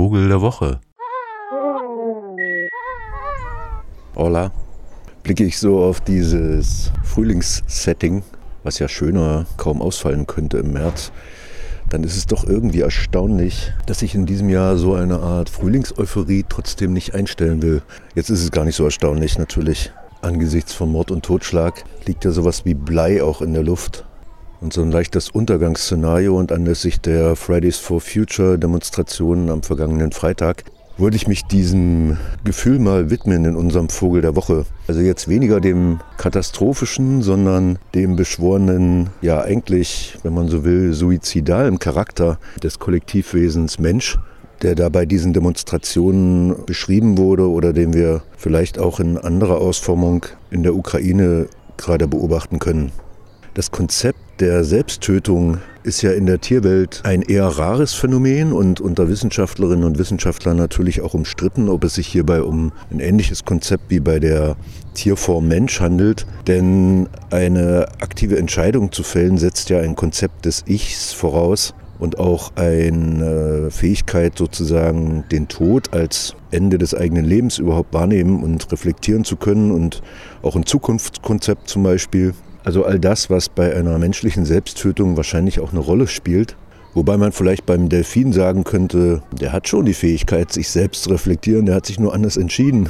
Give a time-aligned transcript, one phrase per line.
[0.00, 0.80] Vogel der Woche.
[4.16, 4.50] Hola.
[5.22, 8.22] Blicke ich so auf dieses Frühlingssetting,
[8.62, 11.12] was ja schöner kaum ausfallen könnte im März,
[11.90, 16.46] dann ist es doch irgendwie erstaunlich, dass ich in diesem Jahr so eine Art Frühlingseuphorie
[16.48, 17.82] trotzdem nicht einstellen will.
[18.14, 19.92] Jetzt ist es gar nicht so erstaunlich natürlich.
[20.22, 24.06] Angesichts von Mord und Totschlag liegt ja sowas wie Blei auch in der Luft.
[24.60, 30.64] Und so ein leichtes Untergangsszenario und anlässlich der Fridays for Future Demonstrationen am vergangenen Freitag
[30.98, 34.66] wollte ich mich diesem Gefühl mal widmen in unserem Vogel der Woche.
[34.86, 41.78] Also jetzt weniger dem katastrophischen, sondern dem beschworenen, ja eigentlich, wenn man so will, suizidalen
[41.78, 44.18] Charakter des Kollektivwesens Mensch,
[44.60, 50.26] der da bei diesen Demonstrationen beschrieben wurde oder den wir vielleicht auch in anderer Ausformung
[50.50, 51.46] in der Ukraine
[51.78, 52.92] gerade beobachten können.
[53.54, 59.08] Das Konzept der Selbsttötung ist ja in der Tierwelt ein eher rares Phänomen und unter
[59.08, 63.98] Wissenschaftlerinnen und Wissenschaftlern natürlich auch umstritten, ob es sich hierbei um ein ähnliches Konzept wie
[63.98, 64.56] bei der
[64.94, 66.26] Tierform Mensch handelt.
[66.46, 72.52] Denn eine aktive Entscheidung zu fällen setzt ja ein Konzept des Ichs voraus und auch
[72.54, 79.34] eine Fähigkeit sozusagen den Tod als Ende des eigenen Lebens überhaupt wahrnehmen und reflektieren zu
[79.36, 80.02] können und
[80.42, 82.32] auch ein Zukunftskonzept zum Beispiel.
[82.64, 86.56] Also all das, was bei einer menschlichen Selbsttötung wahrscheinlich auch eine Rolle spielt.
[86.92, 91.10] Wobei man vielleicht beim Delfin sagen könnte, der hat schon die Fähigkeit, sich selbst zu
[91.10, 92.88] reflektieren, der hat sich nur anders entschieden,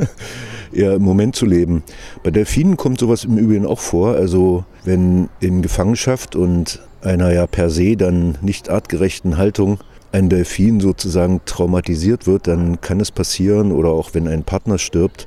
[0.72, 1.82] eher im Moment zu leben.
[2.22, 4.14] Bei Delfinen kommt sowas im Übrigen auch vor.
[4.16, 9.78] Also wenn in Gefangenschaft und einer ja per se dann nicht artgerechten Haltung
[10.12, 15.26] ein Delfin sozusagen traumatisiert wird, dann kann es passieren, oder auch wenn ein Partner stirbt,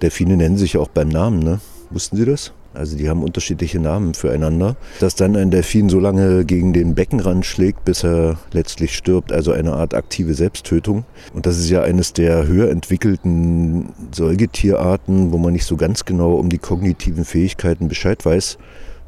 [0.00, 1.60] Delfine nennen sich auch beim Namen, ne?
[1.90, 2.52] Wussten Sie das?
[2.74, 7.46] Also die haben unterschiedliche Namen füreinander, dass dann ein Delfin so lange gegen den Beckenrand
[7.46, 11.04] schlägt, bis er letztlich stirbt, also eine Art aktive Selbsttötung.
[11.32, 16.34] Und das ist ja eines der höher entwickelten Säugetierarten, wo man nicht so ganz genau
[16.34, 18.58] um die kognitiven Fähigkeiten Bescheid weiß,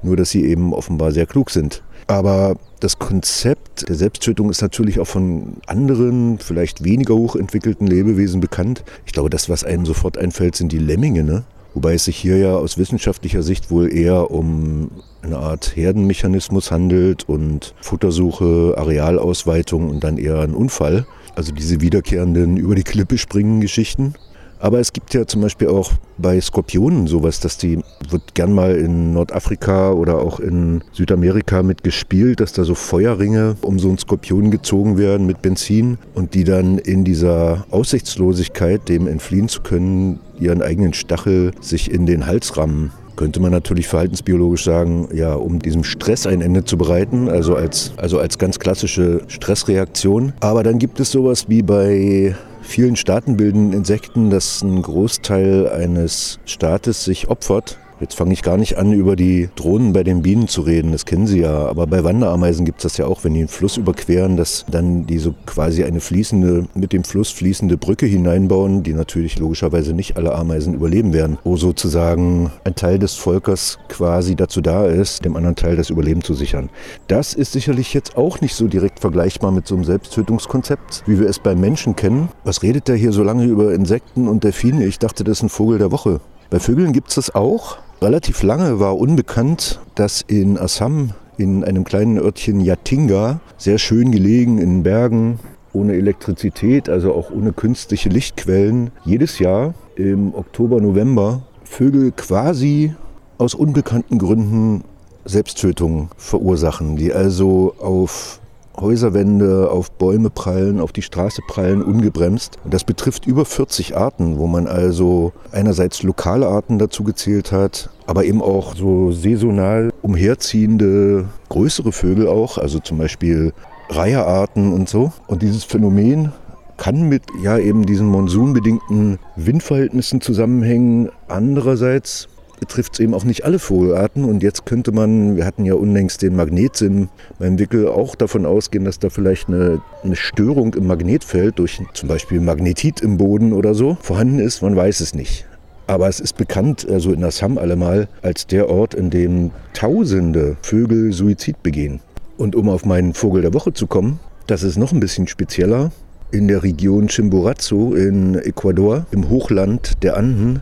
[0.03, 1.83] nur dass sie eben offenbar sehr klug sind.
[2.06, 8.84] Aber das Konzept der Selbsttötung ist natürlich auch von anderen, vielleicht weniger hochentwickelten Lebewesen bekannt.
[9.06, 11.25] Ich glaube, das, was einem sofort einfällt, sind die Lemminge.
[11.25, 11.43] Ne?
[11.76, 17.28] Wobei es sich hier ja aus wissenschaftlicher Sicht wohl eher um eine Art Herdenmechanismus handelt
[17.28, 21.06] und Futtersuche, Arealausweitung und dann eher ein Unfall.
[21.34, 24.15] Also diese wiederkehrenden über die Klippe springen Geschichten.
[24.59, 27.81] Aber es gibt ja zum Beispiel auch bei Skorpionen sowas, dass die
[28.11, 33.56] wird gern mal in Nordafrika oder auch in Südamerika mit gespielt, dass da so Feuerringe
[33.62, 39.06] um so einen Skorpion gezogen werden mit Benzin und die dann in dieser Aussichtslosigkeit, dem
[39.06, 44.65] entfliehen zu können, ihren eigenen Stachel sich in den Hals rammen könnte man natürlich verhaltensbiologisch
[44.65, 49.22] sagen, ja, um diesem Stress ein Ende zu bereiten, also als, also als ganz klassische
[49.28, 50.34] Stressreaktion.
[50.41, 57.04] Aber dann gibt es sowas wie bei vielen staatenbildenden Insekten, dass ein Großteil eines Staates
[57.04, 60.61] sich opfert Jetzt fange ich gar nicht an, über die Drohnen bei den Bienen zu
[60.61, 61.67] reden, das kennen Sie ja.
[61.67, 65.07] Aber bei Wanderameisen gibt es das ja auch, wenn die einen Fluss überqueren, dass dann
[65.07, 70.19] die so quasi eine fließende, mit dem Fluss fließende Brücke hineinbauen, die natürlich logischerweise nicht
[70.19, 75.34] alle Ameisen überleben werden, wo sozusagen ein Teil des Volkers quasi dazu da ist, dem
[75.34, 76.69] anderen Teil das Überleben zu sichern.
[77.09, 81.31] Das ist sicherlich jetzt auch nicht so direkt vergleichbar mit so einem Selbsttötungskonzept, wie wir
[81.31, 82.28] es beim Menschen kennen.
[82.45, 84.84] Was redet der hier so lange über Insekten und Delfine?
[84.84, 86.21] Ich dachte, das ist ein Vogel der Woche.
[86.51, 87.78] Bei Vögeln gibt es das auch.
[88.03, 94.59] Relativ lange war unbekannt, dass in Assam, in einem kleinen Örtchen Yatinga, sehr schön gelegen
[94.59, 95.39] in Bergen,
[95.73, 102.95] ohne Elektrizität, also auch ohne künstliche Lichtquellen, jedes Jahr im Oktober, November Vögel quasi
[103.39, 104.84] aus unbekannten Gründen
[105.25, 108.41] Selbsttötungen verursachen, die also auf
[108.81, 112.59] Häuserwände, auf Bäume prallen, auf die Straße prallen, ungebremst.
[112.64, 118.25] Das betrifft über 40 Arten, wo man also einerseits lokale Arten dazu gezählt hat, aber
[118.25, 123.53] eben auch so saisonal umherziehende größere Vögel auch, also zum Beispiel
[123.88, 125.12] Reiherarten und so.
[125.26, 126.32] Und dieses Phänomen
[126.76, 131.10] kann mit ja eben diesen monsunbedingten Windverhältnissen zusammenhängen.
[131.28, 134.24] Andererseits betrifft es eben auch nicht alle Vogelarten.
[134.24, 137.08] Und jetzt könnte man, wir hatten ja unlängst den Magnetsim
[137.38, 142.08] beim Wickel, auch davon ausgehen, dass da vielleicht eine, eine Störung im Magnetfeld durch zum
[142.08, 144.62] Beispiel Magnetit im Boden oder so vorhanden ist.
[144.62, 145.47] Man weiß es nicht.
[145.86, 151.12] Aber es ist bekannt, also in Assam allemal, als der Ort, in dem Tausende Vögel
[151.12, 152.00] Suizid begehen.
[152.36, 155.92] Und um auf meinen Vogel der Woche zu kommen, das ist noch ein bisschen spezieller.
[156.32, 160.60] In der Region Chimborazo in Ecuador, im Hochland der Anden,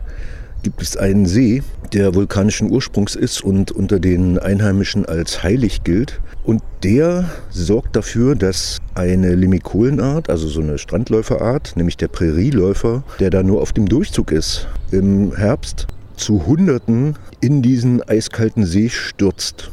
[0.64, 1.62] gibt es einen See,
[1.92, 6.20] der vulkanischen Ursprungs ist und unter den Einheimischen als heilig gilt.
[6.42, 13.30] Und der sorgt dafür, dass eine Limikolenart, also so eine Strandläuferart, nämlich der Prärieläufer, der
[13.30, 19.70] da nur auf dem Durchzug ist, im Herbst zu Hunderten in diesen eiskalten See stürzt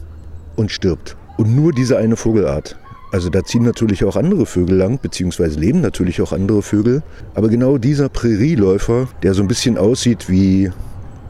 [0.57, 1.15] und stirbt.
[1.37, 2.75] Und nur diese eine Vogelart.
[3.11, 7.03] Also da ziehen natürlich auch andere Vögel lang, beziehungsweise leben natürlich auch andere Vögel.
[7.33, 10.71] Aber genau dieser Prärieläufer, der so ein bisschen aussieht wie,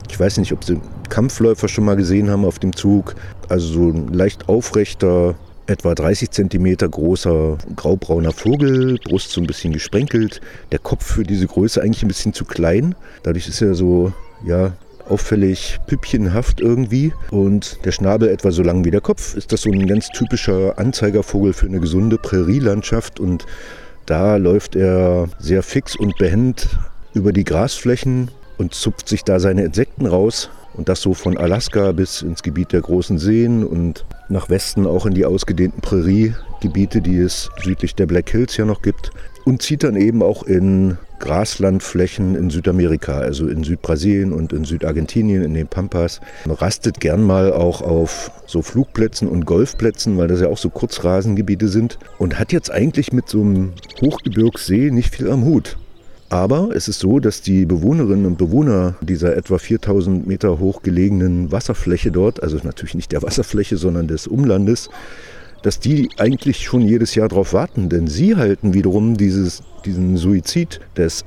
[0.10, 0.80] ich weiß nicht, ob Sie
[1.10, 3.16] Kampfläufer schon mal gesehen haben auf dem Zug,
[3.50, 5.36] also so ein leicht aufrechter,
[5.66, 10.42] etwa 30 cm großer graubrauner Vogel, Brust so ein bisschen gesprenkelt,
[10.72, 12.95] der Kopf für diese Größe eigentlich ein bisschen zu klein.
[13.24, 14.13] Dadurch ist er so,
[14.45, 14.74] ja,
[15.12, 19.36] auffällig püppchenhaft irgendwie und der Schnabel etwa so lang wie der Kopf.
[19.36, 23.46] Ist das so ein ganz typischer Anzeigervogel für eine gesunde Prärielandschaft und
[24.06, 26.69] da läuft er sehr fix und behend
[27.13, 30.50] über die Grasflächen und zupft sich da seine Insekten raus.
[30.74, 35.06] Und das so von Alaska bis ins Gebiet der großen Seen und nach Westen auch
[35.06, 39.12] in die ausgedehnten Präriegebiete, die es südlich der Black Hills ja noch gibt.
[39.43, 45.43] Und zieht dann eben auch in Graslandflächen in Südamerika, also in Südbrasilien und in Südargentinien,
[45.43, 46.19] in den Pampas.
[46.47, 51.67] Rastet gern mal auch auf so Flugplätzen und Golfplätzen, weil das ja auch so Kurzrasengebiete
[51.67, 55.77] sind und hat jetzt eigentlich mit so einem Hochgebirgssee nicht viel am Hut.
[56.29, 61.51] Aber es ist so, dass die Bewohnerinnen und Bewohner dieser etwa 4000 Meter hoch gelegenen
[61.51, 64.89] Wasserfläche dort, also natürlich nicht der Wasserfläche, sondern des Umlandes,
[65.62, 70.80] dass die eigentlich schon jedes Jahr darauf warten, denn sie halten wiederum dieses, diesen Suizid
[70.98, 71.24] des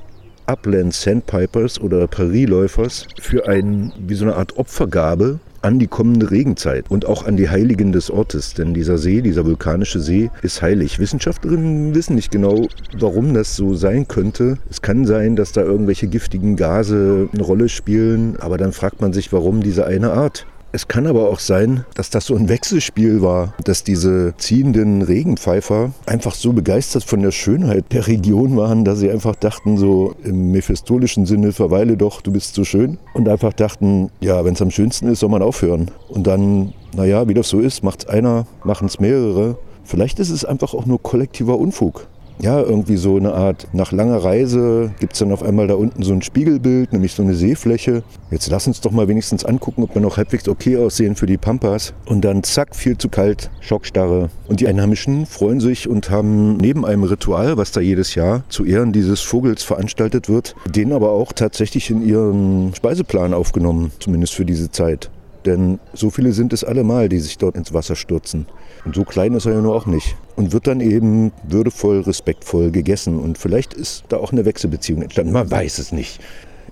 [0.47, 6.85] Upland Sandpipers oder Prärieläufers für ein, wie so eine Art Opfergabe an die kommende Regenzeit
[6.89, 8.53] und auch an die Heiligen des Ortes.
[8.53, 10.99] Denn dieser See, dieser vulkanische See, ist heilig.
[10.99, 12.67] Wissenschaftlerinnen wissen nicht genau,
[12.99, 14.59] warum das so sein könnte.
[14.69, 19.11] Es kann sein, dass da irgendwelche giftigen Gase eine Rolle spielen, aber dann fragt man
[19.11, 20.45] sich, warum diese eine Art.
[20.75, 25.93] Es kann aber auch sein, dass das so ein Wechselspiel war, dass diese ziehenden Regenpfeifer
[26.05, 30.51] einfach so begeistert von der Schönheit der Region waren, dass sie einfach dachten, so im
[30.51, 32.97] mephistolischen Sinne, verweile doch, du bist so schön.
[33.13, 35.91] Und einfach dachten, ja, wenn es am schönsten ist, soll man aufhören.
[36.09, 39.57] Und dann, naja, wie das so ist, macht es einer, machen es mehrere.
[39.85, 42.05] Vielleicht ist es einfach auch nur kollektiver Unfug
[42.39, 46.03] ja, irgendwie so eine Art, nach langer Reise gibt es dann auf einmal da unten
[46.03, 48.03] so ein Spiegelbild, nämlich so eine Seefläche.
[48.31, 51.37] Jetzt lass uns doch mal wenigstens angucken, ob wir noch halbwegs okay aussehen für die
[51.37, 51.93] Pampas.
[52.05, 54.29] Und dann zack, viel zu kalt, Schockstarre.
[54.47, 58.65] Und die Einheimischen freuen sich und haben neben einem Ritual, was da jedes Jahr zu
[58.65, 64.45] Ehren dieses Vogels veranstaltet wird, den aber auch tatsächlich in ihren Speiseplan aufgenommen, zumindest für
[64.45, 65.09] diese Zeit.
[65.45, 68.47] Denn so viele sind es allemal, die sich dort ins Wasser stürzen.
[68.83, 70.15] Und so klein ist er ja nur auch nicht.
[70.35, 73.19] Und wird dann eben würdevoll, respektvoll gegessen.
[73.19, 75.31] Und vielleicht ist da auch eine Wechselbeziehung entstanden.
[75.31, 76.19] Man weiß es nicht.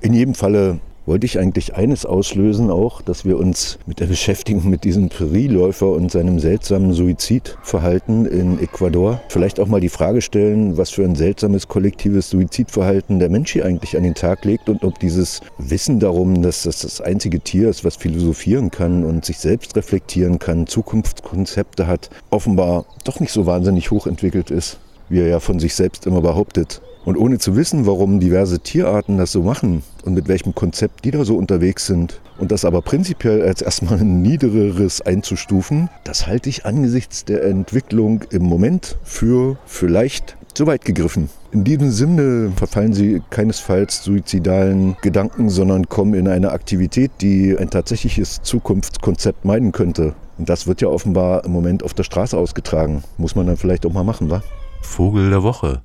[0.01, 4.69] In jedem Falle wollte ich eigentlich eines auslösen auch, dass wir uns mit der Beschäftigung
[4.69, 10.77] mit diesem Prärieläufer und seinem seltsamen Suizidverhalten in Ecuador vielleicht auch mal die Frage stellen,
[10.77, 14.83] was für ein seltsames kollektives Suizidverhalten der Mensch hier eigentlich an den Tag legt und
[14.83, 19.39] ob dieses Wissen darum, dass das das einzige Tier ist, was philosophieren kann und sich
[19.39, 24.79] selbst reflektieren kann, Zukunftskonzepte hat, offenbar doch nicht so wahnsinnig hochentwickelt ist,
[25.09, 26.81] wie er ja von sich selbst immer behauptet.
[27.05, 31.11] Und ohne zu wissen, warum diverse Tierarten das so machen und mit welchem Konzept die
[31.11, 36.50] da so unterwegs sind und das aber prinzipiell als erstmal ein niedereres einzustufen, das halte
[36.50, 41.29] ich angesichts der Entwicklung im Moment für vielleicht zu weit gegriffen.
[41.51, 47.69] In diesem Sinne verfallen sie keinesfalls suizidalen Gedanken, sondern kommen in eine Aktivität, die ein
[47.69, 50.13] tatsächliches Zukunftskonzept meinen könnte.
[50.38, 53.03] Und das wird ja offenbar im Moment auf der Straße ausgetragen.
[53.17, 54.41] Muss man dann vielleicht auch mal machen, wa?
[54.83, 55.81] Vogel der Woche.